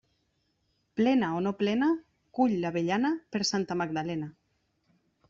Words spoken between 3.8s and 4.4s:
Magdalena.